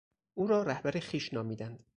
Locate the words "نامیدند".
1.33-1.85